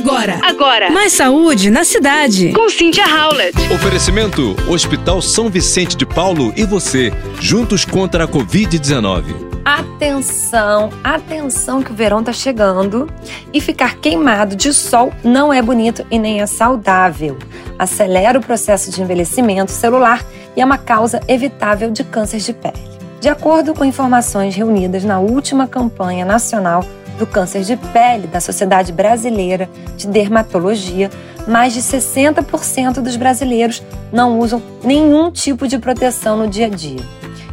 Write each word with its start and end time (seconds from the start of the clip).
Agora. 0.00 0.40
Agora. 0.42 0.90
Mais 0.90 1.12
saúde 1.12 1.68
na 1.68 1.84
cidade. 1.84 2.54
Com 2.54 2.70
Cynthia 2.70 3.04
Howlett. 3.04 3.54
Oferecimento: 3.70 4.56
Hospital 4.66 5.20
São 5.20 5.50
Vicente 5.50 5.94
de 5.94 6.06
Paulo 6.06 6.54
e 6.56 6.64
você, 6.64 7.12
juntos 7.38 7.84
contra 7.84 8.24
a 8.24 8.26
Covid-19. 8.28 9.50
Atenção, 9.62 10.88
atenção 11.04 11.82
que 11.82 11.92
o 11.92 11.94
verão 11.94 12.24
tá 12.24 12.32
chegando 12.32 13.12
e 13.52 13.60
ficar 13.60 13.96
queimado 13.96 14.56
de 14.56 14.72
sol 14.72 15.12
não 15.22 15.52
é 15.52 15.60
bonito 15.60 16.02
e 16.10 16.18
nem 16.18 16.40
é 16.40 16.46
saudável. 16.46 17.38
Acelera 17.78 18.38
o 18.38 18.42
processo 18.42 18.90
de 18.90 19.02
envelhecimento 19.02 19.70
celular 19.70 20.24
e 20.56 20.62
é 20.62 20.64
uma 20.64 20.78
causa 20.78 21.20
evitável 21.28 21.90
de 21.90 22.04
câncer 22.04 22.38
de 22.38 22.54
pele. 22.54 22.80
De 23.20 23.28
acordo 23.28 23.74
com 23.74 23.84
informações 23.84 24.56
reunidas 24.56 25.04
na 25.04 25.20
última 25.20 25.66
campanha 25.66 26.24
nacional 26.24 26.82
do 27.20 27.26
câncer 27.26 27.62
de 27.62 27.76
pele 27.76 28.26
da 28.26 28.40
Sociedade 28.40 28.92
Brasileira 28.92 29.68
de 29.94 30.08
Dermatologia, 30.08 31.10
mais 31.46 31.74
de 31.74 31.80
60% 31.80 32.94
dos 32.94 33.14
brasileiros 33.14 33.82
não 34.10 34.38
usam 34.38 34.62
nenhum 34.82 35.30
tipo 35.30 35.68
de 35.68 35.78
proteção 35.78 36.38
no 36.38 36.48
dia 36.48 36.66
a 36.66 36.70
dia. 36.70 37.00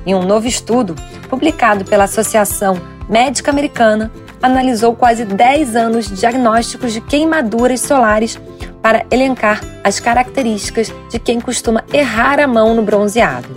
Em 0.05 0.15
um 0.15 0.23
novo 0.23 0.47
estudo, 0.47 0.95
publicado 1.29 1.83
pela 1.83 2.05
Associação 2.05 2.81
Médica 3.09 3.51
Americana, 3.51 4.09
analisou 4.41 4.95
quase 4.95 5.25
10 5.25 5.75
anos 5.75 6.07
de 6.07 6.15
diagnósticos 6.15 6.93
de 6.93 7.01
queimaduras 7.01 7.81
solares 7.81 8.39
para 8.81 9.05
elencar 9.11 9.61
as 9.83 9.99
características 9.99 10.93
de 11.09 11.19
quem 11.19 11.41
costuma 11.41 11.83
errar 11.91 12.39
a 12.39 12.47
mão 12.47 12.73
no 12.73 12.83
bronzeado. 12.83 13.49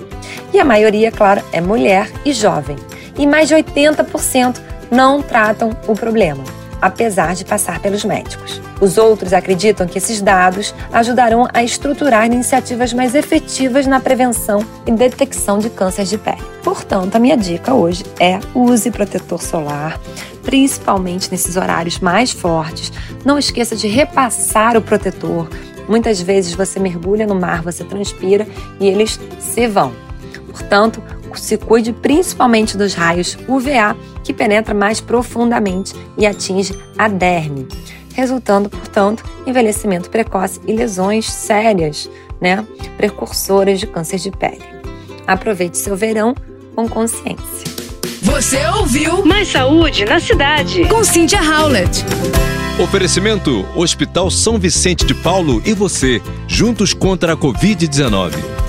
E 0.52 0.58
a 0.58 0.64
maioria, 0.64 1.12
claro, 1.12 1.40
é 1.52 1.60
mulher 1.60 2.10
e 2.24 2.32
jovem. 2.32 2.76
E 3.16 3.26
mais 3.26 3.48
de 3.48 3.54
80% 3.54 4.60
não 4.90 5.22
tratam 5.22 5.70
o 5.86 5.94
problema, 5.94 6.42
apesar 6.80 7.34
de 7.34 7.44
passar 7.44 7.80
pelos 7.80 8.04
médicos. 8.04 8.60
Os 8.80 8.96
outros 8.96 9.32
acreditam 9.32 9.86
que 9.86 9.98
esses 9.98 10.20
dados 10.20 10.74
ajudarão 10.92 11.46
a 11.52 11.62
estruturar 11.62 12.26
iniciativas 12.26 12.92
mais 12.92 13.14
efetivas 13.14 13.86
na 13.86 14.00
prevenção 14.00 14.64
e 14.86 14.90
detecção 14.90 15.58
de 15.58 15.68
câncer 15.68 16.04
de 16.04 16.16
pele. 16.16 16.42
Portanto, 16.62 17.14
a 17.14 17.18
minha 17.18 17.36
dica 17.36 17.74
hoje 17.74 18.04
é 18.18 18.40
use 18.54 18.90
protetor 18.90 19.42
solar, 19.42 20.00
principalmente 20.42 21.30
nesses 21.30 21.56
horários 21.56 21.98
mais 21.98 22.30
fortes. 22.30 22.90
Não 23.24 23.38
esqueça 23.38 23.76
de 23.76 23.86
repassar 23.86 24.76
o 24.76 24.82
protetor. 24.82 25.48
Muitas 25.86 26.20
vezes 26.20 26.54
você 26.54 26.80
mergulha 26.80 27.26
no 27.26 27.34
mar, 27.34 27.62
você 27.62 27.84
transpira 27.84 28.46
e 28.78 28.88
eles 28.88 29.20
se 29.38 29.66
vão. 29.66 29.92
Portanto, 30.46 31.02
se 31.38 31.56
cuide 31.56 31.92
principalmente 31.92 32.76
dos 32.76 32.94
raios 32.94 33.36
UVA, 33.46 33.96
que 34.24 34.32
penetra 34.32 34.74
mais 34.74 35.00
profundamente 35.00 35.94
e 36.16 36.26
atinge 36.26 36.74
a 36.96 37.08
derme, 37.08 37.68
resultando, 38.14 38.68
portanto, 38.68 39.24
envelhecimento 39.46 40.10
precoce 40.10 40.60
e 40.66 40.72
lesões 40.72 41.30
sérias, 41.30 42.10
né, 42.40 42.66
precursoras 42.96 43.78
de 43.78 43.86
câncer 43.86 44.18
de 44.18 44.30
pele. 44.30 44.64
Aproveite 45.26 45.78
seu 45.78 45.96
verão 45.96 46.34
com 46.74 46.88
consciência. 46.88 47.70
Você 48.22 48.64
ouviu 48.78 49.24
Mais 49.24 49.48
saúde 49.48 50.04
na 50.04 50.20
cidade. 50.20 50.84
com 50.86 51.02
Cynthia 51.02 51.40
Howlett. 51.42 52.04
Oferecimento: 52.82 53.66
Hospital 53.76 54.30
São 54.30 54.58
Vicente 54.58 55.04
de 55.04 55.14
Paulo 55.14 55.62
e 55.64 55.72
você, 55.74 56.22
juntos 56.46 56.94
contra 56.94 57.34
a 57.34 57.36
Covid-19. 57.36 58.59